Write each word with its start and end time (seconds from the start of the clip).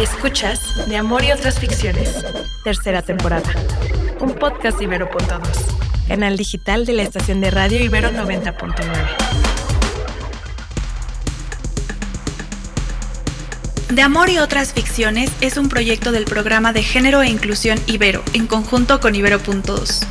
Escuchas 0.00 0.88
De 0.88 0.96
Amor 0.96 1.24
y 1.24 1.30
otras 1.30 1.58
ficciones, 1.58 2.24
tercera 2.64 3.02
temporada. 3.02 3.50
Un 4.18 4.32
podcast 4.32 4.78
de 4.78 4.84
Ibero.2, 4.84 5.42
canal 6.08 6.38
digital 6.38 6.86
de 6.86 6.94
la 6.94 7.02
estación 7.02 7.42
de 7.42 7.50
radio 7.50 7.84
Ibero 7.84 8.08
90.9. 8.10 8.80
De 13.90 14.00
Amor 14.00 14.30
y 14.30 14.38
otras 14.38 14.72
ficciones 14.72 15.30
es 15.42 15.58
un 15.58 15.68
proyecto 15.68 16.12
del 16.12 16.24
programa 16.24 16.72
de 16.72 16.82
género 16.82 17.20
e 17.20 17.28
inclusión 17.28 17.78
Ibero, 17.86 18.22
en 18.32 18.46
conjunto 18.46 19.00
con 19.00 19.14
Ibero.2. 19.14 20.06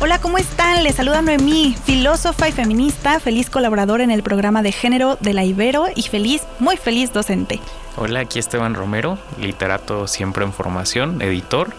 Hola, 0.00 0.22
¿cómo 0.22 0.38
están? 0.38 0.82
Les 0.84 0.94
saluda 0.94 1.20
Noemí, 1.20 1.76
filósofa 1.84 2.48
y 2.48 2.52
feminista, 2.52 3.20
feliz 3.20 3.50
colaboradora 3.50 4.04
en 4.04 4.10
el 4.10 4.22
programa 4.22 4.62
de 4.62 4.72
género 4.72 5.18
de 5.20 5.34
la 5.34 5.44
Ibero 5.44 5.88
y 5.94 6.02
feliz, 6.04 6.40
muy 6.58 6.78
feliz 6.78 7.12
docente. 7.12 7.60
Hola, 7.96 8.20
aquí 8.20 8.38
Esteban 8.38 8.74
Romero, 8.74 9.18
literato 9.38 10.06
siempre 10.06 10.44
en 10.44 10.52
formación, 10.52 11.20
editor 11.20 11.74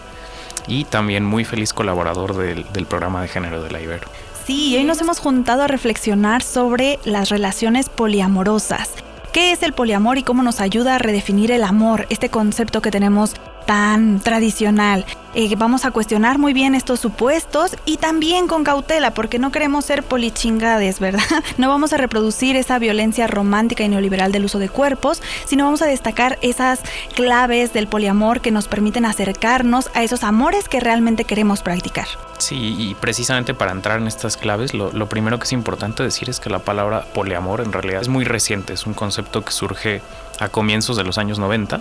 y 0.68 0.84
también 0.84 1.24
muy 1.24 1.44
feliz 1.44 1.72
colaborador 1.72 2.36
del, 2.36 2.86
programa 2.86 3.22
de 3.22 3.28
género 3.28 3.62
de 3.62 3.70
la 3.70 3.80
Ibero. 3.80 4.08
Sí, 4.46 4.76
hoy 4.76 4.84
nos 4.84 5.00
hemos 5.00 5.18
juntado 5.18 5.62
a 5.62 5.66
reflexionar 5.66 6.42
sobre 6.42 7.00
las 7.04 7.30
relaciones 7.30 7.88
poliamorosas. 7.88 8.90
¿Qué 9.32 9.50
es 9.50 9.64
el 9.64 9.72
poliamor 9.72 10.16
y 10.18 10.22
cómo 10.22 10.44
nos 10.44 10.60
ayuda 10.60 10.94
a 10.94 10.98
redefinir 10.98 11.50
el 11.50 11.64
amor? 11.64 12.06
Este 12.10 12.28
concepto 12.28 12.80
que 12.80 12.92
tenemos 12.92 13.34
tan 13.66 14.20
tradicional. 14.20 15.04
Eh, 15.36 15.52
vamos 15.56 15.84
a 15.84 15.90
cuestionar 15.90 16.38
muy 16.38 16.52
bien 16.52 16.76
estos 16.76 17.00
supuestos 17.00 17.76
y 17.84 17.96
también 17.96 18.46
con 18.46 18.62
cautela, 18.62 19.12
porque 19.14 19.40
no 19.40 19.50
queremos 19.50 19.84
ser 19.84 20.04
polichingades, 20.04 21.00
¿verdad? 21.00 21.22
No 21.58 21.68
vamos 21.68 21.92
a 21.92 21.96
reproducir 21.96 22.56
esa 22.56 22.78
violencia 22.78 23.26
romántica 23.26 23.82
y 23.82 23.88
neoliberal 23.88 24.30
del 24.30 24.44
uso 24.44 24.58
de 24.58 24.68
cuerpos, 24.68 25.22
sino 25.44 25.64
vamos 25.64 25.82
a 25.82 25.86
destacar 25.86 26.38
esas 26.40 26.80
claves 27.14 27.72
del 27.72 27.88
poliamor 27.88 28.40
que 28.40 28.52
nos 28.52 28.68
permiten 28.68 29.04
acercarnos 29.04 29.90
a 29.94 30.02
esos 30.04 30.22
amores 30.22 30.68
que 30.68 30.78
realmente 30.78 31.24
queremos 31.24 31.62
practicar. 31.62 32.06
Sí, 32.38 32.76
y 32.78 32.94
precisamente 32.94 33.54
para 33.54 33.72
entrar 33.72 34.00
en 34.00 34.06
estas 34.06 34.36
claves, 34.36 34.72
lo, 34.72 34.92
lo 34.92 35.08
primero 35.08 35.38
que 35.38 35.44
es 35.44 35.52
importante 35.52 36.02
decir 36.02 36.30
es 36.30 36.38
que 36.38 36.50
la 36.50 36.60
palabra 36.60 37.06
poliamor 37.12 37.60
en 37.60 37.72
realidad 37.72 38.02
es 38.02 38.08
muy 38.08 38.24
reciente, 38.24 38.72
es 38.72 38.86
un 38.86 38.94
concepto 38.94 39.44
que 39.44 39.52
surge 39.52 40.00
a 40.38 40.48
comienzos 40.48 40.96
de 40.96 41.04
los 41.04 41.18
años 41.18 41.38
90 41.38 41.80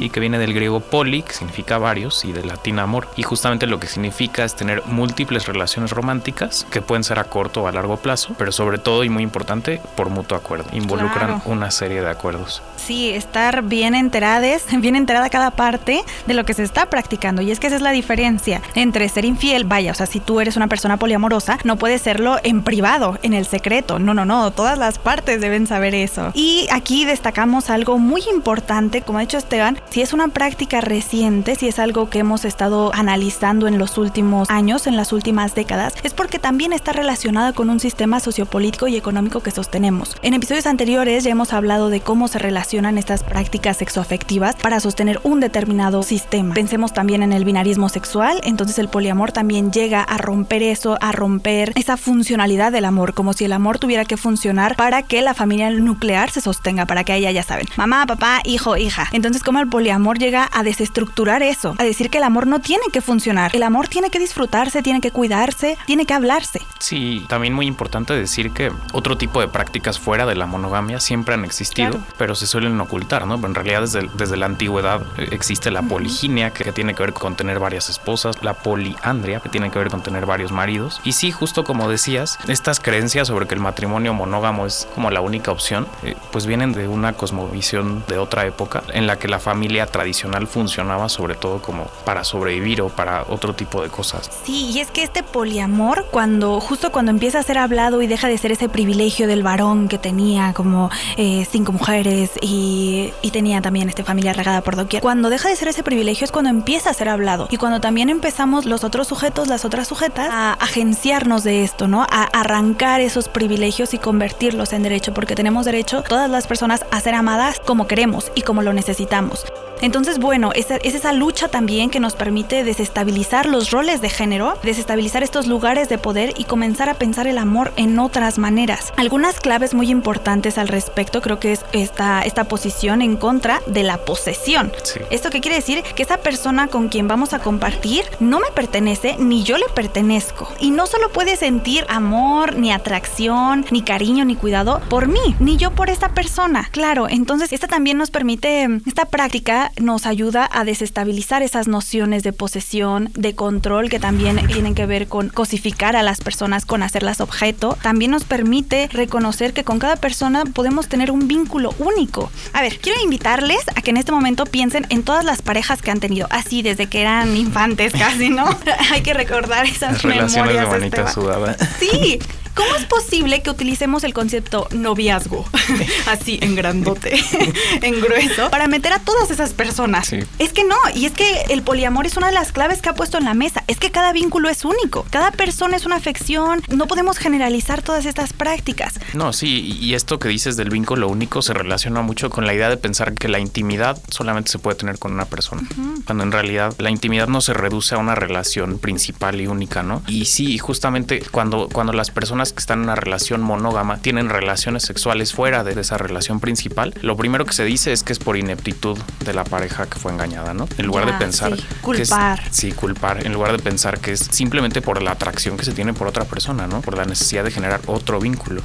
y 0.00 0.10
que 0.10 0.20
viene 0.20 0.38
del 0.38 0.54
griego 0.54 0.80
poli, 0.80 1.22
que 1.22 1.32
significa 1.32 1.78
varios, 1.78 2.24
y 2.24 2.32
del 2.32 2.48
latín 2.48 2.78
amor. 2.78 3.08
Y 3.16 3.22
justamente 3.22 3.66
lo 3.66 3.80
que 3.80 3.86
significa 3.86 4.44
es 4.44 4.54
tener 4.54 4.82
múltiples 4.86 5.46
relaciones 5.46 5.90
románticas 5.90 6.66
que 6.70 6.82
pueden 6.82 7.04
ser 7.04 7.18
a 7.18 7.24
corto 7.24 7.62
o 7.62 7.66
a 7.68 7.72
largo 7.72 7.96
plazo, 7.96 8.34
pero 8.38 8.52
sobre 8.52 8.78
todo 8.78 9.04
y 9.04 9.08
muy 9.10 9.22
importante, 9.22 9.80
por 9.96 10.08
mutuo 10.10 10.36
acuerdo. 10.36 10.66
Involucran 10.72 11.14
Claro. 11.14 11.42
una 11.46 11.70
serie 11.70 12.00
de 12.02 12.10
acuerdos. 12.10 12.62
Sí, 12.76 13.10
estar 13.10 13.62
bien 13.62 13.94
enterades, 13.94 14.64
bien 14.78 14.96
enterada 14.96 15.30
cada 15.30 15.50
parte 15.52 16.02
de 16.26 16.34
lo 16.34 16.44
que 16.44 16.54
se 16.54 16.62
está 16.62 16.86
practicando. 16.86 17.42
Y 17.42 17.50
es 17.50 17.60
que 17.60 17.66
esa 17.68 17.76
es 17.76 17.82
la 17.82 17.92
diferencia 17.92 18.60
entre 18.74 19.08
ser 19.08 19.24
infiel, 19.24 19.64
vaya, 19.64 19.92
o 19.92 19.94
sea, 19.94 20.06
si 20.06 20.20
tú 20.20 20.40
eres 20.40 20.56
una 20.56 20.66
persona 20.68 20.96
poliamorosa, 20.96 21.58
no 21.64 21.76
puedes 21.76 22.02
serlo 22.02 22.38
en 22.42 22.62
privado, 22.62 23.18
en 23.22 23.32
el 23.34 23.46
secreto. 23.46 23.98
No, 23.98 24.14
no, 24.14 24.24
no, 24.24 24.50
todas 24.50 24.78
las 24.78 24.98
partes 24.98 25.40
deben 25.40 25.66
saber 25.66 25.94
eso. 25.94 26.30
Y 26.34 26.66
aquí 26.70 27.04
destacamos 27.04 27.70
algo 27.70 27.98
muy 27.98 28.22
importante, 28.32 29.02
como 29.02 29.18
ha 29.18 29.22
dicho 29.22 29.38
Esteban, 29.54 29.78
si 29.88 30.02
es 30.02 30.12
una 30.12 30.26
práctica 30.26 30.80
reciente, 30.80 31.54
si 31.54 31.68
es 31.68 31.78
algo 31.78 32.10
que 32.10 32.18
hemos 32.18 32.44
estado 32.44 32.92
analizando 32.92 33.68
en 33.68 33.78
los 33.78 33.98
últimos 33.98 34.50
años, 34.50 34.88
en 34.88 34.96
las 34.96 35.12
últimas 35.12 35.54
décadas, 35.54 35.94
es 36.02 36.12
porque 36.12 36.40
también 36.40 36.72
está 36.72 36.92
relacionada 36.92 37.52
con 37.52 37.70
un 37.70 37.78
sistema 37.78 38.18
sociopolítico 38.18 38.88
y 38.88 38.96
económico 38.96 39.44
que 39.44 39.52
sostenemos. 39.52 40.16
En 40.22 40.34
episodios 40.34 40.66
anteriores 40.66 41.22
ya 41.22 41.30
hemos 41.30 41.52
hablado 41.52 41.88
de 41.88 42.00
cómo 42.00 42.26
se 42.26 42.40
relacionan 42.40 42.98
estas 42.98 43.22
prácticas 43.22 43.76
sexoafectivas 43.76 44.56
para 44.56 44.80
sostener 44.80 45.20
un 45.22 45.38
determinado 45.38 46.02
sistema. 46.02 46.52
Pensemos 46.52 46.92
también 46.92 47.22
en 47.22 47.32
el 47.32 47.44
binarismo 47.44 47.88
sexual, 47.88 48.40
entonces 48.42 48.80
el 48.80 48.88
poliamor 48.88 49.30
también 49.30 49.70
llega 49.70 50.02
a 50.02 50.18
romper 50.18 50.64
eso, 50.64 50.98
a 51.00 51.12
romper 51.12 51.70
esa 51.76 51.96
funcionalidad 51.96 52.72
del 52.72 52.86
amor, 52.86 53.14
como 53.14 53.34
si 53.34 53.44
el 53.44 53.52
amor 53.52 53.78
tuviera 53.78 54.04
que 54.04 54.16
funcionar 54.16 54.74
para 54.74 55.04
que 55.04 55.22
la 55.22 55.32
familia 55.32 55.70
nuclear 55.70 56.32
se 56.32 56.40
sostenga, 56.40 56.86
para 56.86 57.04
que 57.04 57.12
haya, 57.12 57.30
ya 57.30 57.44
saben, 57.44 57.68
mamá, 57.76 58.04
papá, 58.04 58.40
hijo, 58.44 58.76
hija. 58.76 59.06
Entonces, 59.12 59.43
como 59.44 59.58
el 59.60 59.68
poliamor 59.68 60.18
llega 60.18 60.48
a 60.52 60.62
desestructurar 60.62 61.42
eso, 61.42 61.74
a 61.78 61.84
decir 61.84 62.10
que 62.10 62.18
el 62.18 62.24
amor 62.24 62.46
no 62.46 62.60
tiene 62.60 62.84
que 62.92 63.00
funcionar, 63.00 63.54
el 63.54 63.62
amor 63.62 63.88
tiene 63.88 64.10
que 64.10 64.18
disfrutarse, 64.18 64.82
tiene 64.82 65.00
que 65.00 65.10
cuidarse, 65.10 65.76
tiene 65.86 66.06
que 66.06 66.14
hablarse. 66.14 66.60
Sí, 66.78 67.24
también 67.28 67.52
muy 67.54 67.66
importante 67.66 68.14
decir 68.14 68.50
que 68.52 68.72
otro 68.92 69.16
tipo 69.16 69.40
de 69.40 69.48
prácticas 69.48 69.98
fuera 69.98 70.26
de 70.26 70.34
la 70.34 70.46
monogamia 70.46 71.00
siempre 71.00 71.34
han 71.34 71.44
existido, 71.44 71.90
Claro. 71.90 72.04
pero 72.18 72.34
se 72.34 72.46
suelen 72.46 72.80
ocultar, 72.80 73.26
¿no? 73.26 73.36
Pero 73.36 73.48
en 73.48 73.54
realidad 73.54 73.80
desde, 73.82 74.08
desde 74.14 74.36
la 74.36 74.46
antigüedad 74.46 75.02
existe 75.18 75.70
la 75.70 75.82
poliginia, 75.82 76.50
que 76.50 76.72
tiene 76.72 76.94
que 76.94 77.02
ver 77.02 77.12
con 77.12 77.36
tener 77.36 77.58
varias 77.58 77.88
esposas, 77.88 78.42
la 78.42 78.54
poliandria, 78.54 79.40
que 79.40 79.48
tiene 79.48 79.70
que 79.70 79.78
ver 79.78 79.88
con 79.90 80.02
tener 80.02 80.26
varios 80.26 80.52
maridos. 80.52 81.00
Y 81.04 81.12
sí, 81.12 81.30
justo 81.32 81.64
como 81.64 81.88
decías, 81.88 82.38
estas 82.48 82.80
creencias 82.80 83.28
sobre 83.28 83.46
que 83.46 83.54
el 83.54 83.60
matrimonio 83.60 84.14
monógamo 84.14 84.66
es 84.66 84.88
como 84.94 85.10
la 85.10 85.20
única 85.20 85.50
opción, 85.52 85.86
eh, 86.02 86.16
pues 86.32 86.46
vienen 86.46 86.72
de 86.72 86.88
una 86.88 87.12
cosmovisión 87.12 88.04
de 88.08 88.18
otra 88.18 88.46
época 88.46 88.82
en 88.92 89.06
la 89.06 89.18
que 89.18 89.28
la 89.28 89.33
familia 89.38 89.86
tradicional 89.86 90.46
funcionaba 90.46 91.08
sobre 91.08 91.34
todo 91.34 91.60
como 91.60 91.86
para 92.04 92.24
sobrevivir 92.24 92.82
o 92.82 92.88
para 92.88 93.24
otro 93.28 93.54
tipo 93.54 93.82
de 93.82 93.88
cosas. 93.88 94.30
Sí, 94.44 94.70
y 94.70 94.80
es 94.80 94.90
que 94.90 95.02
este 95.02 95.22
poliamor, 95.22 96.06
cuando 96.10 96.60
justo 96.60 96.92
cuando 96.92 97.10
empieza 97.10 97.38
a 97.38 97.42
ser 97.42 97.58
hablado 97.58 98.02
y 98.02 98.06
deja 98.06 98.28
de 98.28 98.38
ser 98.38 98.52
ese 98.52 98.68
privilegio 98.68 99.26
del 99.26 99.42
varón 99.42 99.88
que 99.88 99.98
tenía 99.98 100.52
como 100.54 100.90
eh, 101.16 101.46
cinco 101.50 101.72
mujeres 101.72 102.32
y, 102.40 103.12
y 103.22 103.30
tenía 103.30 103.60
también 103.60 103.88
este 103.88 104.04
familia 104.04 104.32
regada 104.32 104.60
por 104.60 104.76
doquier, 104.76 105.02
cuando 105.02 105.30
deja 105.30 105.48
de 105.48 105.56
ser 105.56 105.68
ese 105.68 105.82
privilegio 105.82 106.24
es 106.24 106.32
cuando 106.32 106.50
empieza 106.50 106.90
a 106.90 106.94
ser 106.94 107.08
hablado 107.08 107.48
y 107.50 107.56
cuando 107.56 107.80
también 107.80 108.08
empezamos 108.10 108.64
los 108.64 108.84
otros 108.84 109.08
sujetos, 109.08 109.48
las 109.48 109.64
otras 109.64 109.88
sujetas, 109.88 110.28
a 110.30 110.52
agenciarnos 110.54 111.44
de 111.44 111.64
esto, 111.64 111.88
¿no? 111.88 112.02
A 112.02 112.24
arrancar 112.24 113.00
esos 113.00 113.28
privilegios 113.28 113.94
y 113.94 113.98
convertirlos 113.98 114.72
en 114.72 114.82
derecho, 114.82 115.14
porque 115.14 115.34
tenemos 115.34 115.64
derecho 115.64 116.02
todas 116.02 116.30
las 116.30 116.46
personas 116.46 116.84
a 116.90 117.00
ser 117.00 117.14
amadas 117.14 117.60
como 117.64 117.86
queremos 117.86 118.30
y 118.34 118.42
como 118.42 118.62
lo 118.62 118.72
necesitamos 118.72 119.23
encontramos. 119.24 119.63
Entonces, 119.80 120.18
bueno, 120.18 120.50
es 120.54 120.70
esa 120.70 121.12
lucha 121.12 121.48
también 121.48 121.90
que 121.90 122.00
nos 122.00 122.14
permite 122.14 122.64
desestabilizar 122.64 123.46
los 123.46 123.70
roles 123.70 124.00
de 124.00 124.08
género, 124.08 124.54
desestabilizar 124.62 125.22
estos 125.22 125.46
lugares 125.46 125.88
de 125.88 125.98
poder 125.98 126.34
y 126.36 126.44
comenzar 126.44 126.88
a 126.88 126.94
pensar 126.94 127.26
el 127.26 127.38
amor 127.38 127.72
en 127.76 127.98
otras 127.98 128.38
maneras. 128.38 128.92
Algunas 128.96 129.40
claves 129.40 129.74
muy 129.74 129.90
importantes 129.90 130.58
al 130.58 130.68
respecto 130.68 131.20
creo 131.20 131.38
que 131.38 131.52
es 131.52 131.64
esta, 131.72 132.22
esta 132.22 132.44
posición 132.44 133.02
en 133.02 133.16
contra 133.16 133.60
de 133.66 133.82
la 133.82 133.98
posesión. 133.98 134.72
Sí. 134.82 135.00
¿Esto 135.10 135.30
qué 135.30 135.40
quiere 135.40 135.56
decir? 135.56 135.82
Que 135.82 136.02
esa 136.02 136.18
persona 136.18 136.68
con 136.68 136.88
quien 136.88 137.08
vamos 137.08 137.32
a 137.32 137.38
compartir 137.40 138.04
no 138.20 138.40
me 138.40 138.50
pertenece 138.54 139.16
ni 139.18 139.42
yo 139.42 139.58
le 139.58 139.66
pertenezco. 139.74 140.48
Y 140.60 140.70
no 140.70 140.86
solo 140.86 141.10
puede 141.10 141.36
sentir 141.36 141.84
amor, 141.88 142.56
ni 142.56 142.72
atracción, 142.72 143.66
ni 143.70 143.82
cariño, 143.82 144.24
ni 144.24 144.36
cuidado 144.36 144.80
por 144.88 145.08
mí, 145.08 145.34
ni 145.38 145.56
yo 145.56 145.72
por 145.72 145.90
esta 145.90 146.10
persona. 146.10 146.68
Claro, 146.70 147.08
entonces 147.08 147.52
esta 147.52 147.66
también 147.66 147.98
nos 147.98 148.10
permite, 148.10 148.68
esta 148.86 149.04
práctica 149.06 149.63
nos 149.80 150.06
ayuda 150.06 150.48
a 150.52 150.64
desestabilizar 150.64 151.42
esas 151.42 151.68
nociones 151.68 152.22
de 152.22 152.32
posesión, 152.32 153.10
de 153.14 153.34
control 153.34 153.88
que 153.90 153.98
también 154.00 154.46
tienen 154.46 154.74
que 154.74 154.86
ver 154.86 155.08
con 155.08 155.28
cosificar 155.28 155.96
a 155.96 156.02
las 156.02 156.20
personas, 156.20 156.66
con 156.66 156.82
hacerlas 156.82 157.20
objeto. 157.20 157.76
También 157.82 158.10
nos 158.10 158.24
permite 158.24 158.88
reconocer 158.92 159.52
que 159.52 159.64
con 159.64 159.78
cada 159.78 159.96
persona 159.96 160.44
podemos 160.44 160.88
tener 160.88 161.10
un 161.10 161.28
vínculo 161.28 161.74
único. 161.78 162.30
A 162.52 162.62
ver, 162.62 162.78
quiero 162.78 163.00
invitarles 163.02 163.60
a 163.74 163.82
que 163.82 163.90
en 163.90 163.96
este 163.96 164.12
momento 164.12 164.44
piensen 164.46 164.86
en 164.90 165.02
todas 165.02 165.24
las 165.24 165.42
parejas 165.42 165.82
que 165.82 165.90
han 165.90 166.00
tenido, 166.00 166.26
así 166.30 166.62
desde 166.62 166.86
que 166.86 167.00
eran 167.00 167.36
infantes 167.36 167.92
casi, 167.92 168.30
¿no? 168.30 168.44
Hay 168.92 169.02
que 169.02 169.14
recordar 169.14 169.66
esas 169.66 169.92
Las 169.92 170.02
relaciones 170.02 170.54
de 170.54 170.60
memorias. 170.60 170.68
manita 170.68 171.12
sudada. 171.12 171.56
Sí. 171.78 172.18
¿Cómo 172.54 172.74
es 172.76 172.84
posible 172.84 173.42
que 173.42 173.50
utilicemos 173.50 174.04
el 174.04 174.14
concepto 174.14 174.68
noviazgo, 174.70 175.44
así 176.06 176.38
en 176.40 176.54
grandote, 176.54 177.14
en 177.82 178.00
grueso, 178.00 178.50
para 178.50 178.68
meter 178.68 178.92
a 178.92 178.98
todas 179.00 179.30
esas 179.30 179.52
personas? 179.52 180.06
Sí. 180.06 180.20
Es 180.38 180.52
que 180.52 180.64
no, 180.64 180.76
y 180.94 181.06
es 181.06 181.12
que 181.12 181.42
el 181.50 181.62
poliamor 181.62 182.06
es 182.06 182.16
una 182.16 182.28
de 182.28 182.34
las 182.34 182.52
claves 182.52 182.80
que 182.80 182.88
ha 182.88 182.94
puesto 182.94 183.18
en 183.18 183.24
la 183.24 183.34
mesa. 183.34 183.64
Es 183.66 183.78
que 183.78 183.90
cada 183.90 184.12
vínculo 184.12 184.48
es 184.48 184.64
único, 184.64 185.04
cada 185.10 185.32
persona 185.32 185.76
es 185.76 185.84
una 185.84 185.96
afección, 185.96 186.62
no 186.68 186.86
podemos 186.86 187.18
generalizar 187.18 187.82
todas 187.82 188.06
estas 188.06 188.32
prácticas. 188.32 189.00
No, 189.14 189.32
sí, 189.32 189.76
y 189.80 189.94
esto 189.94 190.18
que 190.18 190.28
dices 190.28 190.56
del 190.56 190.70
vínculo 190.70 191.08
único 191.08 191.42
se 191.42 191.54
relaciona 191.54 192.02
mucho 192.02 192.30
con 192.30 192.46
la 192.46 192.54
idea 192.54 192.68
de 192.68 192.76
pensar 192.76 193.14
que 193.14 193.28
la 193.28 193.40
intimidad 193.40 194.00
solamente 194.10 194.50
se 194.50 194.58
puede 194.58 194.76
tener 194.76 194.98
con 194.98 195.12
una 195.12 195.24
persona, 195.24 195.62
cuando 196.06 196.24
en 196.24 196.32
realidad 196.32 196.74
la 196.78 196.90
intimidad 196.90 197.28
no 197.28 197.40
se 197.40 197.52
reduce 197.52 197.94
a 197.94 197.98
una 197.98 198.14
relación 198.14 198.78
principal 198.78 199.40
y 199.40 199.46
única, 199.46 199.82
¿no? 199.82 200.02
Y 200.06 200.26
sí, 200.26 200.58
justamente 200.58 201.22
cuando, 201.30 201.68
cuando 201.68 201.92
las 201.92 202.10
personas 202.10 202.43
que 202.52 202.60
están 202.60 202.78
en 202.78 202.84
una 202.84 202.94
relación 202.94 203.40
monógama 203.42 203.98
tienen 203.98 204.28
relaciones 204.28 204.82
sexuales 204.84 205.32
fuera 205.32 205.64
de 205.64 205.80
esa 205.80 205.98
relación 205.98 206.40
principal, 206.40 206.94
lo 207.02 207.16
primero 207.16 207.44
que 207.44 207.52
se 207.52 207.64
dice 207.64 207.92
es 207.92 208.02
que 208.02 208.12
es 208.12 208.18
por 208.18 208.36
ineptitud 208.36 208.98
de 209.24 209.32
la 209.34 209.44
pareja 209.44 209.86
que 209.86 209.98
fue 209.98 210.12
engañada, 210.12 210.54
¿no? 210.54 210.68
En 210.78 210.86
lugar 210.86 211.06
Ya, 211.06 211.12
de 211.12 211.18
pensar 211.18 211.56
sí, 211.56 211.62
que 211.62 212.02
es- 212.02 212.10
culpar. 212.10 212.42
sí, 212.50 212.72
culpar, 212.72 213.26
en 213.26 213.32
lugar 213.32 213.52
de 213.52 213.58
pensar 213.58 213.98
que 214.00 214.12
es 214.12 214.20
simplemente 214.20 214.82
por 214.82 215.02
la 215.02 215.12
atracción 215.12 215.56
que 215.56 215.64
se 215.64 215.72
tiene 215.72 215.92
por 215.94 216.06
otra 216.06 216.24
persona, 216.24 216.66
¿no? 216.66 216.80
Por 216.80 216.96
la 216.96 217.04
necesidad 217.04 217.44
de 217.44 217.50
generar 217.50 217.80
otro 217.86 218.20
vínculo. 218.20 218.62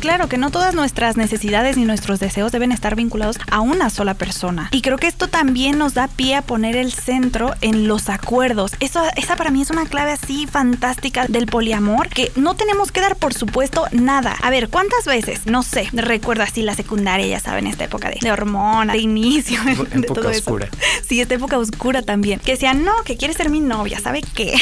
Claro 0.00 0.28
que 0.28 0.38
no 0.38 0.50
todas 0.50 0.74
nuestras 0.74 1.16
necesidades 1.16 1.76
ni 1.76 1.84
nuestros 1.84 2.20
deseos 2.20 2.52
deben 2.52 2.70
estar 2.70 2.94
vinculados 2.94 3.38
a 3.50 3.60
una 3.60 3.90
sola 3.90 4.14
persona. 4.14 4.68
Y 4.70 4.82
creo 4.82 4.98
que 4.98 5.06
esto 5.06 5.28
también 5.28 5.78
nos 5.78 5.94
da 5.94 6.06
pie 6.08 6.36
a 6.36 6.42
poner 6.42 6.76
el 6.76 6.92
centro 6.92 7.54
en 7.60 7.88
los 7.88 8.08
acuerdos. 8.08 8.72
Eso, 8.80 9.02
esa 9.16 9.36
para 9.36 9.50
mí 9.50 9.62
es 9.62 9.70
una 9.70 9.86
clave 9.86 10.12
así 10.12 10.46
fantástica 10.46 11.26
del 11.28 11.46
poliamor, 11.46 12.08
que 12.08 12.30
no 12.36 12.54
tenemos 12.54 12.85
que 12.92 13.00
dar 13.00 13.16
por 13.16 13.34
supuesto 13.34 13.86
nada. 13.92 14.36
A 14.42 14.50
ver, 14.50 14.68
¿cuántas 14.68 15.04
veces? 15.04 15.46
No 15.46 15.62
sé, 15.62 15.88
recuerdo 15.92 16.42
así 16.42 16.62
la 16.62 16.74
secundaria, 16.74 17.26
ya 17.26 17.40
saben, 17.40 17.66
esta 17.66 17.84
época 17.84 18.10
de, 18.10 18.18
de 18.20 18.32
hormona, 18.32 18.92
de 18.92 18.98
inicio, 19.00 19.60
de 19.94 20.02
todo 20.02 20.28
oscura. 20.28 20.68
Sí, 21.06 21.20
esta 21.20 21.34
época 21.34 21.58
oscura 21.58 22.02
también. 22.02 22.40
Que 22.40 22.52
decían, 22.52 22.84
no, 22.84 23.02
que 23.04 23.16
quieres 23.16 23.36
ser 23.36 23.50
mi 23.50 23.60
novia, 23.60 24.00
¿sabe 24.00 24.22
qué? 24.34 24.54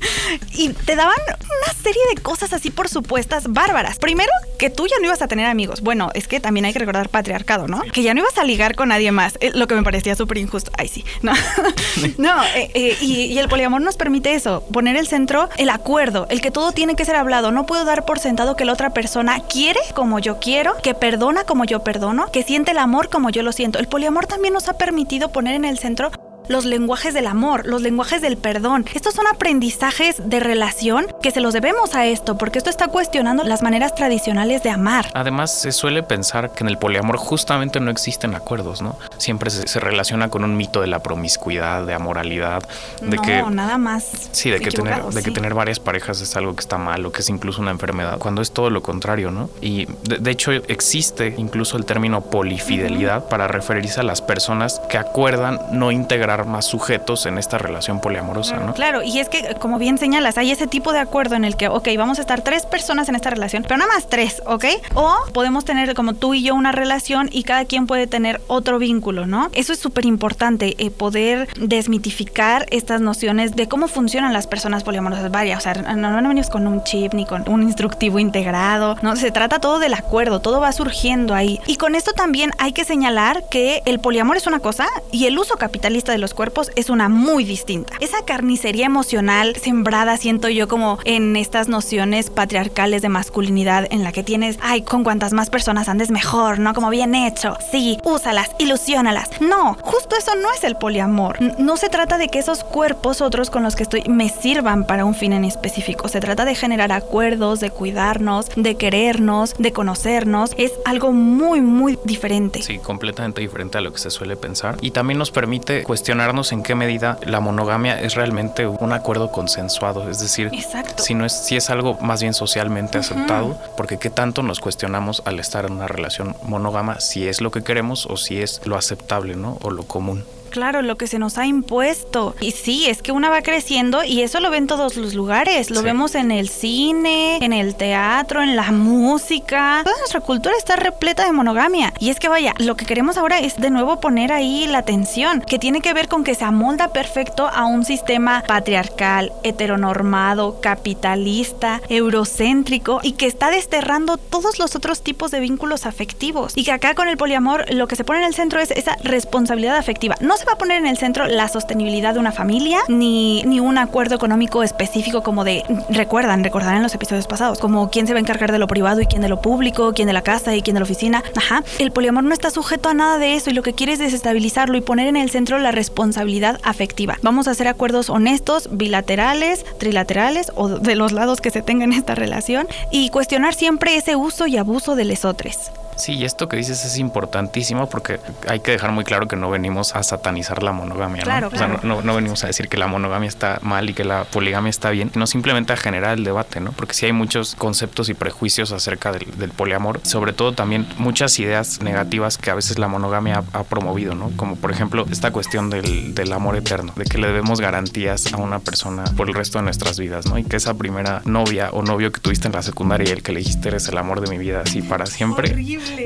y 0.54 0.70
te 0.70 0.96
daban 0.96 1.16
una 1.26 1.82
serie 1.82 2.00
de 2.14 2.20
cosas 2.20 2.52
así 2.52 2.70
por 2.70 2.88
supuestas 2.88 3.52
bárbaras. 3.52 3.98
Primero, 3.98 4.30
que 4.58 4.70
tú 4.70 4.86
ya 4.86 4.96
no 5.00 5.06
ibas 5.06 5.22
a 5.22 5.28
tener 5.28 5.46
amigos. 5.46 5.80
Bueno, 5.80 6.10
es 6.14 6.28
que 6.28 6.40
también 6.40 6.66
hay 6.66 6.72
que 6.72 6.78
recordar 6.78 7.08
patriarcado, 7.08 7.68
¿no? 7.68 7.80
Que 7.80 8.02
ya 8.02 8.14
no 8.14 8.20
ibas 8.20 8.36
a 8.38 8.44
ligar 8.44 8.74
con 8.74 8.88
nadie 8.88 9.12
más, 9.12 9.34
eh, 9.40 9.50
lo 9.54 9.66
que 9.66 9.74
me 9.74 9.82
parecía 9.82 10.14
súper 10.14 10.38
injusto. 10.38 10.70
Ay, 10.76 10.88
sí, 10.88 11.04
no. 11.22 11.32
no, 12.18 12.42
eh, 12.54 12.70
eh, 12.74 12.96
y, 13.00 13.24
y 13.24 13.38
el 13.38 13.48
poliamor 13.48 13.80
nos 13.80 13.96
permite 13.96 14.34
eso, 14.34 14.64
poner 14.72 14.96
el 14.96 15.06
centro, 15.06 15.48
el 15.56 15.70
acuerdo, 15.70 16.26
el 16.30 16.40
que 16.40 16.50
todo 16.50 16.72
tiene 16.72 16.94
que 16.94 17.04
ser 17.04 17.16
hablado. 17.16 17.50
No 17.50 17.66
puedo 17.70 17.84
dar 17.84 18.04
por 18.04 18.18
sentado 18.18 18.56
que 18.56 18.64
la 18.64 18.72
otra 18.72 18.90
persona 18.90 19.38
quiere 19.38 19.78
como 19.94 20.18
yo 20.18 20.40
quiero, 20.40 20.74
que 20.82 20.92
perdona 20.92 21.44
como 21.44 21.64
yo 21.64 21.84
perdono, 21.84 22.26
que 22.32 22.42
siente 22.42 22.72
el 22.72 22.78
amor 22.78 23.08
como 23.10 23.30
yo 23.30 23.44
lo 23.44 23.52
siento. 23.52 23.78
El 23.78 23.86
poliamor 23.86 24.26
también 24.26 24.52
nos 24.54 24.68
ha 24.68 24.72
permitido 24.72 25.28
poner 25.28 25.54
en 25.54 25.64
el 25.64 25.78
centro 25.78 26.10
los 26.50 26.64
lenguajes 26.64 27.14
del 27.14 27.28
amor, 27.28 27.64
los 27.64 27.80
lenguajes 27.80 28.20
del 28.20 28.36
perdón. 28.36 28.84
Estos 28.92 29.14
son 29.14 29.26
aprendizajes 29.28 30.16
de 30.28 30.40
relación 30.40 31.06
que 31.22 31.30
se 31.30 31.40
los 31.40 31.54
debemos 31.54 31.94
a 31.94 32.06
esto, 32.06 32.36
porque 32.36 32.58
esto 32.58 32.70
está 32.70 32.88
cuestionando 32.88 33.44
las 33.44 33.62
maneras 33.62 33.94
tradicionales 33.94 34.64
de 34.64 34.70
amar. 34.70 35.06
Además, 35.14 35.54
se 35.54 35.70
suele 35.70 36.02
pensar 36.02 36.52
que 36.52 36.64
en 36.64 36.68
el 36.68 36.76
poliamor 36.76 37.18
justamente 37.18 37.78
no 37.78 37.90
existen 37.92 38.34
acuerdos, 38.34 38.82
¿no? 38.82 38.98
Siempre 39.16 39.50
se, 39.50 39.68
se 39.68 39.78
relaciona 39.78 40.28
con 40.28 40.42
un 40.42 40.56
mito 40.56 40.80
de 40.80 40.88
la 40.88 40.98
promiscuidad, 40.98 41.86
de 41.86 41.94
amoralidad, 41.94 42.64
de 43.00 43.16
no, 43.16 43.22
que... 43.22 43.42
nada 43.42 43.78
más. 43.78 44.28
Sí, 44.32 44.50
de, 44.50 44.58
que 44.58 44.72
tener, 44.72 45.04
de 45.04 45.22
que 45.22 45.30
sí. 45.30 45.34
tener 45.34 45.54
varias 45.54 45.78
parejas 45.78 46.20
es 46.20 46.36
algo 46.36 46.56
que 46.56 46.60
está 46.60 46.78
mal 46.78 47.06
o 47.06 47.12
que 47.12 47.20
es 47.20 47.28
incluso 47.28 47.62
una 47.62 47.70
enfermedad, 47.70 48.18
cuando 48.18 48.42
es 48.42 48.50
todo 48.50 48.70
lo 48.70 48.82
contrario, 48.82 49.30
¿no? 49.30 49.50
Y 49.60 49.86
de, 50.02 50.18
de 50.18 50.30
hecho 50.32 50.50
existe 50.50 51.32
incluso 51.38 51.76
el 51.76 51.84
término 51.84 52.22
polifidelidad 52.22 53.28
para 53.28 53.46
referirse 53.46 54.00
a 54.00 54.02
las 54.02 54.20
personas 54.20 54.80
que 54.88 54.98
acuerdan 54.98 55.60
no 55.70 55.92
integrar 55.92 56.39
más 56.46 56.66
sujetos 56.66 57.26
en 57.26 57.38
esta 57.38 57.58
relación 57.58 58.00
poliamorosa, 58.00 58.56
¿no? 58.56 58.74
Claro, 58.74 59.02
y 59.02 59.18
es 59.18 59.28
que, 59.28 59.54
como 59.60 59.78
bien 59.78 59.98
señalas, 59.98 60.38
hay 60.38 60.50
ese 60.50 60.66
tipo 60.66 60.92
de 60.92 60.98
acuerdo 60.98 61.34
en 61.34 61.44
el 61.44 61.56
que, 61.56 61.68
ok, 61.68 61.88
vamos 61.96 62.18
a 62.18 62.22
estar 62.22 62.42
tres 62.42 62.66
personas 62.66 63.08
en 63.08 63.16
esta 63.16 63.30
relación, 63.30 63.62
pero 63.62 63.76
nada 63.76 63.92
más 63.94 64.08
tres, 64.08 64.42
¿ok? 64.46 64.64
O 64.94 65.16
podemos 65.32 65.64
tener 65.64 65.94
como 65.94 66.14
tú 66.14 66.34
y 66.34 66.42
yo 66.42 66.54
una 66.54 66.72
relación 66.72 67.28
y 67.30 67.44
cada 67.44 67.64
quien 67.64 67.86
puede 67.86 68.06
tener 68.06 68.40
otro 68.46 68.78
vínculo, 68.78 69.26
¿no? 69.26 69.48
Eso 69.52 69.72
es 69.72 69.78
súper 69.78 70.06
importante, 70.06 70.74
eh, 70.78 70.90
poder 70.90 71.48
desmitificar 71.58 72.66
estas 72.70 73.00
nociones 73.00 73.56
de 73.56 73.68
cómo 73.68 73.88
funcionan 73.88 74.32
las 74.32 74.46
personas 74.46 74.84
poliamorosas. 74.84 75.30
Vaya, 75.30 75.56
o 75.56 75.60
sea, 75.60 75.74
no, 75.74 76.20
no 76.20 76.28
venimos 76.28 76.50
con 76.50 76.66
un 76.66 76.84
chip 76.84 77.14
ni 77.14 77.26
con 77.26 77.48
un 77.48 77.62
instructivo 77.62 78.18
integrado, 78.18 78.96
¿no? 79.02 79.16
Se 79.16 79.30
trata 79.30 79.60
todo 79.60 79.78
del 79.78 79.94
acuerdo, 79.94 80.40
todo 80.40 80.60
va 80.60 80.72
surgiendo 80.72 81.34
ahí. 81.34 81.60
Y 81.66 81.76
con 81.76 81.94
esto 81.94 82.12
también 82.12 82.50
hay 82.58 82.72
que 82.72 82.84
señalar 82.84 83.44
que 83.50 83.82
el 83.84 83.98
poliamor 84.00 84.36
es 84.36 84.46
una 84.46 84.60
cosa 84.60 84.86
y 85.12 85.26
el 85.26 85.38
uso 85.38 85.56
capitalista 85.56 86.12
de 86.12 86.18
los 86.18 86.29
cuerpos 86.34 86.70
es 86.76 86.90
una 86.90 87.08
muy 87.08 87.44
distinta. 87.44 87.94
Esa 88.00 88.24
carnicería 88.24 88.86
emocional 88.86 89.56
sembrada, 89.56 90.16
siento 90.16 90.48
yo, 90.48 90.68
como 90.68 90.98
en 91.04 91.36
estas 91.36 91.68
nociones 91.68 92.30
patriarcales 92.30 93.02
de 93.02 93.08
masculinidad 93.08 93.86
en 93.90 94.04
la 94.04 94.12
que 94.12 94.22
tienes, 94.22 94.58
ay, 94.62 94.82
con 94.82 95.04
cuantas 95.04 95.32
más 95.32 95.50
personas 95.50 95.88
andes 95.88 96.10
mejor, 96.10 96.58
¿no? 96.58 96.74
Como 96.74 96.90
bien 96.90 97.14
hecho. 97.14 97.56
Sí, 97.70 97.98
úsalas, 98.04 98.50
ilusiónalas. 98.58 99.40
No, 99.40 99.76
justo 99.82 100.16
eso 100.16 100.34
no 100.36 100.52
es 100.52 100.64
el 100.64 100.76
poliamor. 100.76 101.38
No 101.58 101.76
se 101.76 101.88
trata 101.88 102.18
de 102.18 102.28
que 102.28 102.38
esos 102.38 102.64
cuerpos, 102.64 103.20
otros 103.20 103.50
con 103.50 103.62
los 103.62 103.76
que 103.76 103.82
estoy, 103.82 104.02
me 104.08 104.28
sirvan 104.28 104.86
para 104.86 105.04
un 105.04 105.14
fin 105.14 105.32
en 105.32 105.44
específico. 105.44 106.08
Se 106.08 106.20
trata 106.20 106.44
de 106.44 106.54
generar 106.54 106.92
acuerdos, 106.92 107.60
de 107.60 107.70
cuidarnos, 107.70 108.46
de 108.56 108.76
querernos, 108.76 109.54
de 109.58 109.72
conocernos. 109.72 110.52
Es 110.56 110.72
algo 110.84 111.12
muy, 111.12 111.60
muy 111.60 111.98
diferente. 112.04 112.62
Sí, 112.62 112.78
completamente 112.78 113.40
diferente 113.40 113.78
a 113.78 113.80
lo 113.80 113.92
que 113.92 113.98
se 113.98 114.10
suele 114.10 114.36
pensar. 114.36 114.76
Y 114.80 114.90
también 114.90 115.18
nos 115.18 115.30
permite 115.30 115.82
cuestionarnos 116.10 116.50
en 116.50 116.64
qué 116.64 116.74
medida 116.74 117.18
la 117.24 117.38
monogamia 117.38 118.00
es 118.00 118.16
realmente 118.16 118.66
un 118.66 118.92
acuerdo 118.92 119.30
consensuado. 119.30 120.10
Es 120.10 120.18
decir, 120.18 120.50
Exacto. 120.52 121.04
si 121.04 121.14
no 121.14 121.24
es, 121.24 121.32
si 121.32 121.54
es 121.54 121.70
algo 121.70 121.98
más 122.00 122.20
bien 122.20 122.34
socialmente 122.34 122.98
aceptado, 122.98 123.56
porque 123.76 123.96
qué 123.96 124.10
tanto 124.10 124.42
nos 124.42 124.58
cuestionamos 124.58 125.22
al 125.24 125.38
estar 125.38 125.66
en 125.66 125.74
una 125.74 125.86
relación 125.86 126.34
monógama, 126.42 126.98
si 126.98 127.28
es 127.28 127.40
lo 127.40 127.52
que 127.52 127.62
queremos 127.62 128.06
o 128.06 128.16
si 128.16 128.42
es 128.42 128.60
lo 128.64 128.76
aceptable, 128.76 129.36
¿no? 129.36 129.58
O 129.62 129.70
lo 129.70 129.84
común. 129.84 130.24
Claro, 130.50 130.82
lo 130.82 130.96
que 130.96 131.06
se 131.06 131.18
nos 131.18 131.38
ha 131.38 131.46
impuesto. 131.46 132.34
Y 132.40 132.50
sí, 132.52 132.86
es 132.88 133.02
que 133.02 133.12
una 133.12 133.30
va 133.30 133.42
creciendo 133.42 134.04
y 134.04 134.22
eso 134.22 134.40
lo 134.40 134.50
ven 134.50 134.66
todos 134.66 134.96
los 134.96 135.14
lugares. 135.14 135.70
Lo 135.70 135.80
Sí. 135.80 135.84
vemos 135.84 136.14
en 136.14 136.30
el 136.30 136.48
cine, 136.48 137.38
en 137.42 137.52
el 137.52 137.74
teatro, 137.76 138.42
en 138.42 138.56
la 138.56 138.70
música. 138.72 139.80
Toda 139.84 139.96
nuestra 139.98 140.20
cultura 140.20 140.54
está 140.58 140.76
repleta 140.76 141.24
de 141.24 141.32
monogamia. 141.32 141.92
Y 141.98 142.10
es 142.10 142.18
que 142.18 142.28
vaya, 142.28 142.54
lo 142.58 142.76
que 142.76 142.84
queremos 142.86 143.16
ahora 143.16 143.38
es 143.38 143.56
de 143.56 143.70
nuevo 143.70 144.00
poner 144.00 144.32
ahí 144.32 144.66
la 144.66 144.78
atención, 144.78 145.40
que 145.40 145.58
tiene 145.58 145.80
que 145.80 145.94
ver 145.94 146.08
con 146.08 146.24
que 146.24 146.34
se 146.34 146.44
amolda 146.44 146.92
perfecto 146.92 147.48
a 147.48 147.66
un 147.66 147.84
sistema 147.84 148.42
patriarcal, 148.46 149.32
heteronormado, 149.44 150.60
capitalista, 150.60 151.80
eurocéntrico 151.88 153.00
y 153.02 153.12
que 153.12 153.26
está 153.26 153.50
desterrando 153.50 154.16
todos 154.16 154.58
los 154.58 154.74
otros 154.76 155.02
tipos 155.02 155.30
de 155.30 155.40
vínculos 155.40 155.86
afectivos. 155.86 156.52
Y 156.56 156.64
que 156.64 156.72
acá 156.72 156.94
con 156.94 157.08
el 157.08 157.16
poliamor 157.16 157.72
lo 157.72 157.86
que 157.88 157.96
se 157.96 158.04
pone 158.04 158.20
en 158.20 158.26
el 158.26 158.34
centro 158.34 158.60
es 158.60 158.70
esa 158.72 158.96
responsabilidad 159.02 159.76
afectiva. 159.76 160.16
No 160.20 160.36
se 160.40 160.46
va 160.46 160.52
a 160.52 160.58
poner 160.58 160.78
en 160.78 160.86
el 160.86 160.96
centro 160.96 161.26
la 161.26 161.48
sostenibilidad 161.48 162.14
de 162.14 162.20
una 162.20 162.32
familia 162.32 162.80
ni, 162.88 163.42
ni 163.42 163.60
un 163.60 163.76
acuerdo 163.76 164.14
económico 164.14 164.62
específico 164.62 165.22
como 165.22 165.44
de, 165.44 165.64
recuerdan, 165.90 166.42
recordarán 166.42 166.78
en 166.78 166.82
los 166.82 166.94
episodios 166.94 167.26
pasados, 167.26 167.58
como 167.58 167.90
quién 167.90 168.06
se 168.06 168.14
va 168.14 168.18
a 168.18 168.20
encargar 168.20 168.50
de 168.50 168.58
lo 168.58 168.66
privado 168.66 169.02
y 169.02 169.06
quién 169.06 169.20
de 169.20 169.28
lo 169.28 169.42
público, 169.42 169.92
quién 169.94 170.06
de 170.06 170.14
la 170.14 170.22
casa 170.22 170.56
y 170.56 170.62
quién 170.62 170.74
de 170.74 170.80
la 170.80 170.84
oficina. 170.84 171.22
Ajá, 171.36 171.62
el 171.78 171.92
poliamor 171.92 172.24
no 172.24 172.32
está 172.32 172.50
sujeto 172.50 172.88
a 172.88 172.94
nada 172.94 173.18
de 173.18 173.34
eso 173.34 173.50
y 173.50 173.52
lo 173.52 173.62
que 173.62 173.74
quiere 173.74 173.92
es 173.92 173.98
desestabilizarlo 173.98 174.78
y 174.78 174.80
poner 174.80 175.08
en 175.08 175.16
el 175.16 175.30
centro 175.30 175.58
la 175.58 175.72
responsabilidad 175.72 176.58
afectiva. 176.62 177.18
Vamos 177.20 177.46
a 177.46 177.50
hacer 177.50 177.68
acuerdos 177.68 178.08
honestos, 178.08 178.70
bilaterales, 178.72 179.66
trilaterales 179.78 180.52
o 180.54 180.68
de 180.68 180.96
los 180.96 181.12
lados 181.12 181.42
que 181.42 181.50
se 181.50 181.60
tengan 181.60 181.92
esta 181.92 182.14
relación 182.14 182.66
y 182.90 183.10
cuestionar 183.10 183.52
siempre 183.52 183.96
ese 183.96 184.16
uso 184.16 184.46
y 184.46 184.56
abuso 184.56 184.96
de 184.96 185.04
lesotres. 185.04 185.70
Sí, 186.00 186.14
y 186.14 186.24
esto 186.24 186.48
que 186.48 186.56
dices 186.56 186.84
es 186.84 186.98
importantísimo 186.98 187.88
porque 187.88 188.18
hay 188.48 188.60
que 188.60 188.72
dejar 188.72 188.92
muy 188.92 189.04
claro 189.04 189.28
que 189.28 189.36
no 189.36 189.50
venimos 189.50 189.94
a 189.94 190.02
satanizar 190.02 190.62
la 190.62 190.72
monogamia, 190.72 191.18
¿no? 191.18 191.24
Claro, 191.24 191.48
O 191.52 191.56
sea, 191.56 191.68
no, 191.68 191.78
no- 191.82 192.02
no 192.02 192.14
venimos 192.14 192.42
a 192.44 192.46
decir 192.46 192.68
que 192.68 192.76
la 192.76 192.86
monogamia 192.86 193.28
está 193.28 193.58
mal 193.62 193.88
y 193.90 193.94
que 193.94 194.04
la 194.04 194.24
poligamia 194.24 194.70
está 194.70 194.90
bien, 194.90 195.10
no 195.14 195.26
simplemente 195.26 195.72
a 195.72 195.76
generar 195.76 196.16
el 196.18 196.24
debate, 196.24 196.60
¿no? 196.60 196.72
Porque 196.72 196.94
sí 196.94 197.06
hay 197.06 197.12
muchos 197.12 197.54
conceptos 197.54 198.08
y 198.08 198.14
prejuicios 198.14 198.72
acerca 198.72 199.12
del, 199.12 199.26
del 199.38 199.50
poliamor, 199.50 200.00
sobre 200.04 200.32
todo 200.32 200.52
también 200.52 200.86
muchas 200.98 201.38
ideas 201.38 201.80
negativas 201.82 202.38
que 202.38 202.50
a 202.50 202.54
veces 202.54 202.78
la 202.78 202.88
monogamia 202.88 203.42
ha, 203.52 203.58
ha 203.60 203.64
promovido, 203.64 204.14
¿no? 204.14 204.30
Como 204.36 204.56
por 204.56 204.70
ejemplo 204.72 205.04
esta 205.10 205.30
cuestión 205.30 205.70
del, 205.70 206.14
del 206.14 206.32
amor 206.32 206.56
eterno, 206.56 206.92
de 206.96 207.04
que 207.04 207.18
le 207.18 207.26
debemos 207.26 207.60
garantías 207.60 208.32
a 208.32 208.36
una 208.38 208.58
persona 208.58 209.04
por 209.16 209.28
el 209.28 209.34
resto 209.34 209.58
de 209.58 209.64
nuestras 209.64 209.98
vidas, 209.98 210.26
¿no? 210.26 210.38
Y 210.38 210.44
que 210.44 210.56
esa 210.56 210.74
primera 210.74 211.22
novia 211.24 211.70
o 211.72 211.82
novio 211.82 212.10
que 212.12 212.20
tuviste 212.20 212.46
en 212.46 212.52
la 212.54 212.62
secundaria 212.62 213.08
y 213.08 213.12
el 213.12 213.22
que 213.22 213.32
le 213.32 213.40
dijiste 213.40 213.68
eres 213.68 213.88
el 213.88 213.98
amor 213.98 214.20
de 214.20 214.30
mi 214.30 214.38
vida 214.38 214.62
así 214.64 214.82
para 214.82 215.06
siempre, 215.06 215.54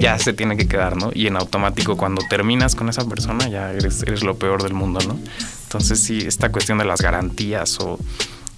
ya 0.01 0.19
se 0.19 0.33
tiene 0.33 0.57
que 0.57 0.67
quedar, 0.67 0.97
¿no? 0.97 1.11
Y 1.15 1.27
en 1.27 1.37
automático 1.37 1.97
cuando 1.97 2.23
terminas 2.29 2.75
con 2.75 2.89
esa 2.89 3.05
persona 3.07 3.49
ya 3.49 3.73
eres, 3.73 4.03
eres 4.03 4.23
lo 4.23 4.37
peor 4.37 4.63
del 4.63 4.75
mundo, 4.75 5.01
¿no? 5.07 5.19
Entonces 5.65 6.01
sí, 6.01 6.19
esta 6.27 6.51
cuestión 6.51 6.79
de 6.79 6.85
las 6.85 7.01
garantías 7.01 7.79
o, 7.81 7.99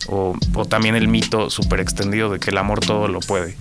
o, 0.09 0.37
o 0.55 0.65
también 0.65 0.97
el 0.97 1.09
mito 1.09 1.51
súper 1.51 1.81
extendido 1.81 2.31
de 2.31 2.39
que 2.39 2.51
el 2.51 2.59
amor 2.59 2.81
todo 2.81 3.09
lo 3.09 3.21
puede. 3.21 3.57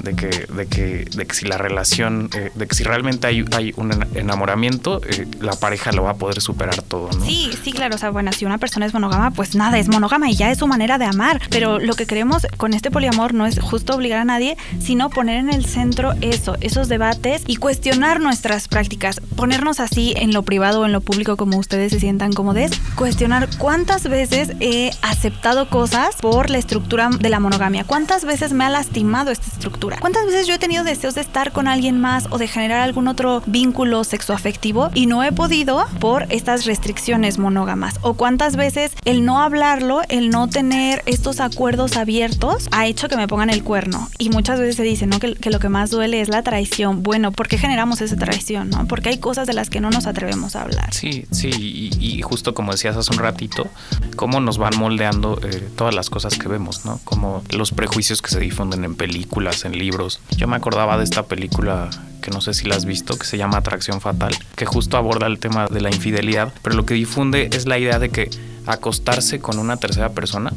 De 0.00 0.14
que, 0.14 0.28
de 0.28 0.66
que, 0.66 1.04
de 1.16 1.26
que 1.26 1.34
si 1.34 1.46
la 1.46 1.58
relación, 1.58 2.30
eh, 2.34 2.50
de 2.54 2.66
que 2.66 2.74
si 2.74 2.84
realmente 2.84 3.26
hay, 3.26 3.44
hay 3.56 3.72
un 3.76 3.92
ena- 3.92 4.06
enamoramiento, 4.14 5.00
eh, 5.08 5.26
la 5.40 5.52
pareja 5.54 5.92
lo 5.92 6.02
va 6.04 6.10
a 6.10 6.14
poder 6.14 6.40
superar 6.40 6.82
todo, 6.82 7.10
¿no? 7.18 7.24
Sí, 7.24 7.50
sí, 7.64 7.72
claro. 7.72 7.94
O 7.94 7.98
sea, 7.98 8.10
bueno, 8.10 8.32
si 8.32 8.44
una 8.44 8.58
persona 8.58 8.86
es 8.86 8.92
monógama, 8.94 9.30
pues 9.30 9.54
nada, 9.54 9.78
es 9.78 9.88
monógama 9.88 10.30
y 10.30 10.36
ya 10.36 10.50
es 10.50 10.58
su 10.58 10.66
manera 10.66 10.98
de 10.98 11.06
amar. 11.06 11.40
Pero 11.50 11.78
lo 11.78 11.94
que 11.94 12.06
queremos 12.06 12.46
con 12.56 12.74
este 12.74 12.90
poliamor 12.90 13.32
no 13.34 13.46
es 13.46 13.58
justo 13.60 13.94
obligar 13.94 14.18
a 14.20 14.24
nadie, 14.24 14.56
sino 14.80 15.08
poner 15.10 15.38
en 15.38 15.50
el 15.50 15.64
centro 15.66 16.12
eso, 16.20 16.56
esos 16.60 16.88
debates 16.88 17.42
y 17.46 17.56
cuestionar 17.56 18.20
nuestras 18.20 18.68
prácticas. 18.68 19.20
Ponernos 19.36 19.80
así 19.80 20.12
en 20.16 20.32
lo 20.32 20.42
privado 20.42 20.82
o 20.82 20.86
en 20.86 20.92
lo 20.92 21.00
público 21.00 21.36
como 21.36 21.56
ustedes 21.58 21.92
se 21.92 22.00
sientan 22.00 22.32
cómodos. 22.32 22.70
Cuestionar 22.96 23.48
cuántas 23.58 24.04
veces 24.08 24.52
he 24.60 24.90
aceptado 25.02 25.68
cosas 25.68 26.16
por 26.20 26.50
la 26.50 26.58
estructura 26.58 27.08
de 27.18 27.28
la 27.30 27.40
monogamia. 27.40 27.84
¿Cuántas 27.84 28.24
veces 28.24 28.52
me 28.52 28.64
ha 28.64 28.70
lastimado 28.70 29.30
esta 29.30 29.46
estructura? 29.46 29.85
Apertura. 29.86 30.00
¿Cuántas 30.00 30.26
veces 30.26 30.46
yo 30.46 30.54
he 30.54 30.58
tenido 30.58 30.84
deseos 30.84 31.14
de 31.14 31.20
estar 31.20 31.52
con 31.52 31.68
alguien 31.68 32.00
más 32.00 32.26
o 32.30 32.38
de 32.38 32.48
generar 32.48 32.80
algún 32.80 33.08
otro 33.08 33.42
vínculo 33.46 34.04
sexoafectivo 34.04 34.90
y 34.94 35.06
no 35.06 35.22
he 35.24 35.32
podido 35.32 35.86
por 36.00 36.26
estas 36.30 36.64
restricciones 36.66 37.38
monógamas? 37.38 37.98
¿O 38.02 38.14
cuántas 38.14 38.56
veces 38.56 38.92
el 39.04 39.24
no 39.24 39.40
hablarlo, 39.40 40.02
el 40.08 40.30
no 40.30 40.48
tener 40.48 41.02
estos 41.06 41.40
acuerdos 41.40 41.96
abiertos 41.96 42.68
ha 42.72 42.86
hecho 42.86 43.08
que 43.08 43.16
me 43.16 43.28
pongan 43.28 43.50
el 43.50 43.62
cuerno? 43.62 44.08
Y 44.18 44.30
muchas 44.30 44.60
veces 44.60 44.76
se 44.76 44.82
dice, 44.82 45.06
¿no? 45.06 45.18
Que, 45.18 45.34
que 45.34 45.50
lo 45.50 45.58
que 45.58 45.68
más 45.68 45.90
duele 45.90 46.20
es 46.20 46.28
la 46.28 46.42
traición. 46.42 47.02
Bueno, 47.02 47.32
¿por 47.32 47.48
qué 47.48 47.58
generamos 47.58 48.00
esa 48.00 48.16
traición? 48.16 48.70
¿no? 48.70 48.86
Porque 48.86 49.10
hay 49.10 49.18
cosas 49.18 49.46
de 49.46 49.52
las 49.52 49.70
que 49.70 49.80
no 49.80 49.90
nos 49.90 50.06
atrevemos 50.06 50.56
a 50.56 50.62
hablar. 50.62 50.92
Sí, 50.92 51.26
sí, 51.30 51.50
y, 51.56 51.90
y 52.00 52.22
justo 52.22 52.54
como 52.54 52.72
decías 52.72 52.96
hace 52.96 53.12
un 53.12 53.18
ratito, 53.18 53.68
cómo 54.16 54.40
nos 54.40 54.58
van 54.58 54.76
moldeando 54.76 55.38
eh, 55.42 55.68
todas 55.76 55.94
las 55.94 56.10
cosas 56.10 56.38
que 56.38 56.48
vemos, 56.48 56.84
¿no? 56.84 57.00
Como 57.04 57.42
los 57.50 57.72
prejuicios 57.72 58.22
que 58.22 58.30
se 58.30 58.40
difunden 58.40 58.84
en 58.84 58.94
películas, 58.94 59.64
en 59.64 59.75
libros. 59.76 60.20
Yo 60.36 60.48
me 60.48 60.56
acordaba 60.56 60.98
de 60.98 61.04
esta 61.04 61.24
película 61.24 61.90
que 62.20 62.30
no 62.30 62.40
sé 62.40 62.54
si 62.54 62.66
la 62.66 62.74
has 62.74 62.84
visto, 62.84 63.16
que 63.16 63.24
se 63.24 63.38
llama 63.38 63.58
Atracción 63.58 64.00
Fatal, 64.00 64.34
que 64.56 64.66
justo 64.66 64.96
aborda 64.96 65.26
el 65.26 65.38
tema 65.38 65.66
de 65.66 65.80
la 65.80 65.90
infidelidad, 65.90 66.52
pero 66.62 66.74
lo 66.74 66.84
que 66.84 66.94
difunde 66.94 67.50
es 67.52 67.66
la 67.66 67.78
idea 67.78 67.98
de 67.98 68.08
que 68.08 68.30
acostarse 68.66 69.38
con 69.38 69.58
una 69.58 69.76
tercera 69.76 70.08
persona 70.10 70.52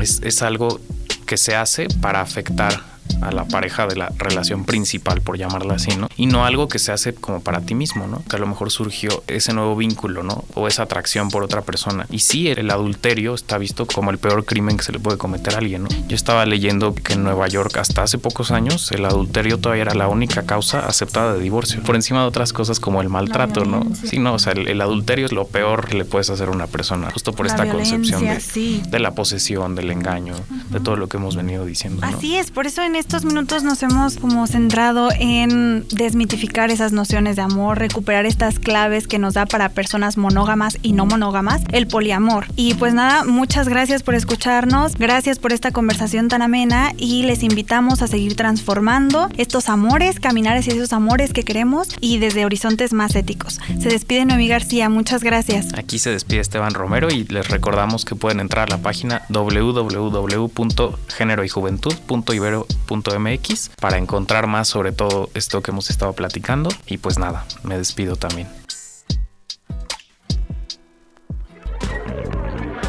es, 0.00 0.20
es 0.22 0.40
algo 0.40 0.80
que 1.26 1.36
se 1.36 1.56
hace 1.56 1.88
para 2.00 2.20
afectar 2.20 2.93
a 3.20 3.30
la 3.32 3.44
pareja 3.44 3.86
de 3.86 3.96
la 3.96 4.12
relación 4.16 4.64
principal, 4.64 5.20
por 5.20 5.38
llamarla 5.38 5.74
así, 5.74 5.96
¿no? 5.96 6.08
Y 6.16 6.26
no 6.26 6.44
algo 6.44 6.68
que 6.68 6.78
se 6.78 6.92
hace 6.92 7.14
como 7.14 7.40
para 7.40 7.60
ti 7.60 7.74
mismo, 7.74 8.06
¿no? 8.06 8.22
Que 8.28 8.36
a 8.36 8.38
lo 8.38 8.46
mejor 8.46 8.70
surgió 8.70 9.22
ese 9.26 9.52
nuevo 9.52 9.76
vínculo, 9.76 10.22
¿no? 10.22 10.44
O 10.54 10.68
esa 10.68 10.84
atracción 10.84 11.28
por 11.30 11.42
otra 11.42 11.62
persona. 11.62 12.06
Y 12.10 12.20
sí, 12.20 12.48
el 12.48 12.70
adulterio 12.70 13.34
está 13.34 13.58
visto 13.58 13.86
como 13.86 14.10
el 14.10 14.18
peor 14.18 14.44
crimen 14.44 14.76
que 14.76 14.84
se 14.84 14.92
le 14.92 14.98
puede 14.98 15.18
cometer 15.18 15.54
a 15.54 15.58
alguien, 15.58 15.84
¿no? 15.84 15.88
Yo 16.08 16.14
estaba 16.14 16.44
leyendo 16.46 16.94
que 16.94 17.14
en 17.14 17.24
Nueva 17.24 17.48
York 17.48 17.76
hasta 17.76 18.02
hace 18.02 18.18
pocos 18.18 18.50
años 18.50 18.90
el 18.92 19.04
adulterio 19.04 19.58
todavía 19.58 19.82
era 19.82 19.94
la 19.94 20.08
única 20.08 20.42
causa 20.42 20.86
aceptada 20.86 21.34
de 21.34 21.40
divorcio, 21.40 21.82
por 21.82 21.96
encima 21.96 22.20
de 22.20 22.26
otras 22.26 22.52
cosas 22.52 22.80
como 22.80 23.00
el 23.00 23.08
maltrato, 23.08 23.64
¿no? 23.64 23.84
Sí, 23.94 24.18
no, 24.18 24.34
o 24.34 24.38
sea, 24.38 24.52
el, 24.52 24.68
el, 24.68 24.80
adulterio 24.80 25.26
es 25.26 25.32
lo 25.32 25.46
peor 25.46 25.86
que 25.88 25.94
le 25.94 26.04
puedes 26.04 26.30
hacer 26.30 26.48
a 26.48 26.50
una 26.50 26.66
persona, 26.66 27.10
justo 27.10 27.32
por 27.32 27.46
La 27.46 27.52
esta 27.52 27.70
concepción 27.70 28.24
de, 28.24 28.40
sí. 28.40 28.82
de 28.88 28.98
la 28.98 29.12
posesión, 29.12 29.74
del 29.74 29.90
engaño, 29.90 30.34
de 30.70 30.80
todo 30.80 30.96
lo 30.96 31.08
que 31.08 31.16
hemos 31.16 31.36
venido 31.36 31.64
diciendo, 31.64 32.06
¿no? 32.06 32.16
Así 32.16 32.36
es, 32.36 32.50
por 32.50 32.66
eso 32.66 32.82
en 32.82 32.93
estos 32.96 33.24
minutos 33.24 33.62
nos 33.62 33.82
hemos 33.82 34.16
como 34.16 34.46
centrado 34.46 35.08
en 35.18 35.86
desmitificar 35.88 36.70
esas 36.70 36.92
nociones 36.92 37.36
de 37.36 37.42
amor, 37.42 37.78
recuperar 37.78 38.26
estas 38.26 38.58
claves 38.58 39.06
que 39.06 39.18
nos 39.18 39.34
da 39.34 39.46
para 39.46 39.70
personas 39.70 40.16
monógamas 40.16 40.78
y 40.82 40.92
no 40.92 41.06
monógamas, 41.06 41.62
el 41.72 41.86
poliamor. 41.86 42.46
Y 42.56 42.74
pues 42.74 42.94
nada, 42.94 43.24
muchas 43.24 43.68
gracias 43.68 44.02
por 44.02 44.14
escucharnos, 44.14 44.96
gracias 44.96 45.38
por 45.38 45.52
esta 45.52 45.70
conversación 45.70 46.28
tan 46.28 46.42
amena 46.42 46.92
y 46.96 47.24
les 47.24 47.42
invitamos 47.42 48.02
a 48.02 48.06
seguir 48.06 48.36
transformando 48.36 49.28
estos 49.36 49.68
amores, 49.68 50.20
caminar 50.20 50.56
hacia 50.56 50.74
esos 50.74 50.92
amores 50.92 51.32
que 51.32 51.42
queremos 51.42 51.88
y 52.00 52.18
desde 52.18 52.44
horizontes 52.44 52.92
más 52.92 53.16
éticos. 53.16 53.60
Se 53.80 53.88
despide 53.88 54.24
Noemí 54.24 54.48
García, 54.48 54.88
muchas 54.88 55.22
gracias. 55.22 55.74
Aquí 55.76 55.98
se 55.98 56.10
despide 56.10 56.40
Esteban 56.40 56.74
Romero 56.74 57.10
y 57.10 57.24
les 57.24 57.48
recordamos 57.48 58.04
que 58.04 58.14
pueden 58.14 58.40
entrar 58.40 58.68
a 58.70 58.76
la 58.76 58.82
página 58.82 59.22
para 63.80 63.98
encontrar 63.98 64.46
más 64.46 64.68
sobre 64.68 64.92
todo 64.92 65.30
esto 65.34 65.62
que 65.62 65.70
hemos 65.70 65.90
estado 65.90 66.12
platicando. 66.12 66.70
Y 66.86 66.98
pues 66.98 67.18
nada, 67.18 67.44
me 67.62 67.76
despido 67.76 68.16
también. 68.16 68.48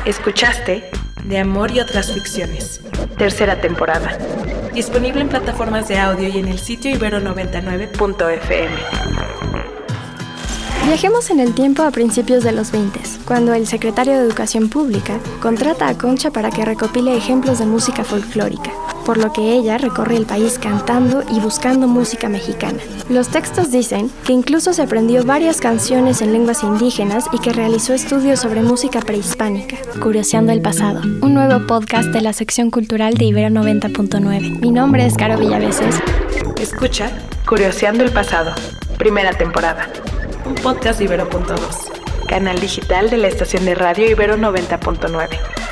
Escuchaste 0.06 0.90
De 1.24 1.40
Amor 1.40 1.72
y 1.72 1.80
otras 1.80 2.12
ficciones, 2.12 2.82
tercera 3.18 3.60
temporada. 3.60 4.18
Disponible 4.74 5.22
en 5.22 5.30
plataformas 5.30 5.88
de 5.88 5.98
audio 5.98 6.28
y 6.28 6.38
en 6.38 6.48
el 6.48 6.60
sitio 6.60 6.92
ibero99.fm. 6.92 8.76
Viajemos 10.86 11.32
en 11.32 11.40
el 11.40 11.56
tiempo 11.56 11.82
a 11.82 11.90
principios 11.90 12.44
de 12.44 12.52
los 12.52 12.72
20, 12.72 13.00
cuando 13.26 13.56
el 13.56 13.66
secretario 13.66 14.14
de 14.14 14.20
Educación 14.20 14.70
Pública 14.70 15.20
contrata 15.42 15.88
a 15.88 15.98
Concha 15.98 16.30
para 16.30 16.52
que 16.52 16.64
recopile 16.64 17.18
ejemplos 17.18 17.58
de 17.58 17.66
música 17.66 18.04
folclórica, 18.04 18.72
por 19.06 19.18
lo 19.18 19.32
que 19.32 19.54
ella 19.54 19.78
recorre 19.78 20.18
el 20.18 20.26
país 20.26 20.60
cantando 20.60 21.24
y 21.32 21.40
buscando 21.40 21.88
música 21.88 22.28
mexicana. 22.28 22.80
Los 23.08 23.30
textos 23.30 23.72
dicen 23.72 24.10
que 24.26 24.34
incluso 24.34 24.74
se 24.74 24.82
aprendió 24.82 25.24
varias 25.24 25.62
canciones 25.62 26.22
en 26.22 26.34
lenguas 26.34 26.64
indígenas 26.64 27.26
y 27.32 27.40
que 27.40 27.54
realizó 27.54 27.94
estudios 27.94 28.40
sobre 28.40 28.62
música 28.62 29.00
prehispánica. 29.00 29.78
Curioseando 30.02 30.52
el 30.52 30.62
pasado, 30.62 31.02
un 31.22 31.34
nuevo 31.34 31.66
podcast 31.68 32.10
de 32.10 32.22
la 32.22 32.34
sección 32.34 32.72
cultural 32.72 33.14
de 33.14 33.26
Ibero 33.26 33.50
90.9. 33.50 34.60
Mi 34.60 34.72
nombre 34.72 35.06
es 35.06 35.16
Caro 35.16 35.38
Villaveses. 35.38 35.96
Escucha 36.60 37.12
Curioseando 37.48 38.04
el 38.04 38.12
pasado, 38.12 38.54
primera 38.98 39.32
temporada. 39.32 39.88
Un 40.46 40.56
podcast 40.56 40.98
de 40.98 41.06
Ibero.2, 41.06 42.28
canal 42.28 42.60
digital 42.60 43.10
de 43.12 43.18
la 43.18 43.28
estación 43.28 43.66
de 43.66 43.76
radio 43.76 44.10
Ibero 44.10 44.36
90.9. 44.36 45.65